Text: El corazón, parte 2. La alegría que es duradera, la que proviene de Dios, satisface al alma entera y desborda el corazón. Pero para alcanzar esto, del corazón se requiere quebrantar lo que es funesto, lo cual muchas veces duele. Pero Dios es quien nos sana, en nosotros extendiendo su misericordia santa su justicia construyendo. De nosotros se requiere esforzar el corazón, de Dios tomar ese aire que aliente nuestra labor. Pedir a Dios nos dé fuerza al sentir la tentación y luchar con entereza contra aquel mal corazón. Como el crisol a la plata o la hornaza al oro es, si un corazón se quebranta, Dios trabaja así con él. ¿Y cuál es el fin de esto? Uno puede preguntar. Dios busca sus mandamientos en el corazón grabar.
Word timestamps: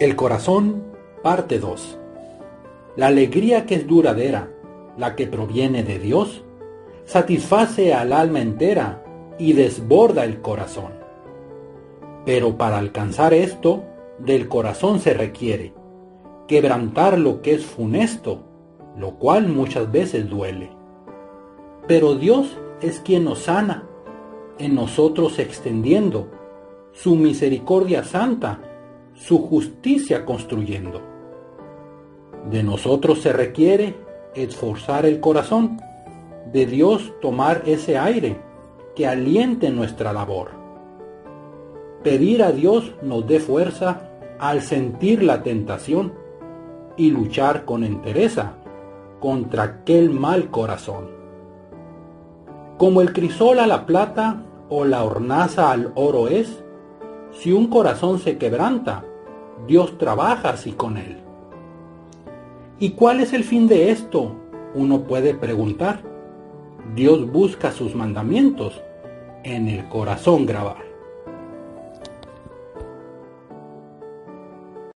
El 0.00 0.16
corazón, 0.16 0.82
parte 1.22 1.60
2. 1.60 2.00
La 2.96 3.06
alegría 3.06 3.64
que 3.64 3.76
es 3.76 3.86
duradera, 3.86 4.50
la 4.98 5.14
que 5.14 5.28
proviene 5.28 5.84
de 5.84 6.00
Dios, 6.00 6.42
satisface 7.04 7.94
al 7.94 8.12
alma 8.12 8.40
entera 8.40 9.04
y 9.38 9.52
desborda 9.52 10.24
el 10.24 10.40
corazón. 10.40 10.94
Pero 12.26 12.58
para 12.58 12.78
alcanzar 12.78 13.34
esto, 13.34 13.84
del 14.18 14.48
corazón 14.48 14.98
se 14.98 15.14
requiere 15.14 15.72
quebrantar 16.48 17.16
lo 17.16 17.40
que 17.40 17.54
es 17.54 17.64
funesto, 17.64 18.42
lo 18.98 19.14
cual 19.14 19.46
muchas 19.46 19.92
veces 19.92 20.28
duele. 20.28 20.70
Pero 21.86 22.16
Dios 22.16 22.58
es 22.80 22.98
quien 22.98 23.22
nos 23.22 23.44
sana, 23.44 23.88
en 24.58 24.74
nosotros 24.74 25.38
extendiendo 25.38 26.26
su 26.90 27.14
misericordia 27.14 28.02
santa 28.02 28.73
su 29.14 29.38
justicia 29.38 30.24
construyendo. 30.24 31.00
De 32.50 32.62
nosotros 32.62 33.20
se 33.20 33.32
requiere 33.32 33.94
esforzar 34.34 35.06
el 35.06 35.20
corazón, 35.20 35.80
de 36.52 36.66
Dios 36.66 37.12
tomar 37.20 37.62
ese 37.66 37.96
aire 37.96 38.36
que 38.94 39.06
aliente 39.06 39.70
nuestra 39.70 40.12
labor. 40.12 40.50
Pedir 42.02 42.42
a 42.42 42.52
Dios 42.52 42.94
nos 43.02 43.26
dé 43.26 43.40
fuerza 43.40 44.10
al 44.38 44.60
sentir 44.60 45.22
la 45.22 45.42
tentación 45.42 46.12
y 46.96 47.10
luchar 47.10 47.64
con 47.64 47.82
entereza 47.82 48.54
contra 49.20 49.62
aquel 49.62 50.10
mal 50.10 50.50
corazón. 50.50 51.08
Como 52.78 53.00
el 53.00 53.12
crisol 53.12 53.58
a 53.58 53.66
la 53.66 53.86
plata 53.86 54.42
o 54.68 54.84
la 54.84 55.04
hornaza 55.04 55.70
al 55.70 55.92
oro 55.94 56.28
es, 56.28 56.63
si 57.34 57.52
un 57.52 57.66
corazón 57.66 58.18
se 58.18 58.38
quebranta, 58.38 59.04
Dios 59.66 59.98
trabaja 59.98 60.50
así 60.50 60.72
con 60.72 60.96
él. 60.96 61.18
¿Y 62.78 62.90
cuál 62.90 63.20
es 63.20 63.32
el 63.32 63.44
fin 63.44 63.68
de 63.68 63.90
esto? 63.90 64.34
Uno 64.74 65.02
puede 65.02 65.34
preguntar. 65.34 66.02
Dios 66.94 67.30
busca 67.30 67.72
sus 67.72 67.94
mandamientos 67.94 68.80
en 69.42 69.68
el 69.68 69.88
corazón 69.88 70.46
grabar. 70.46 70.93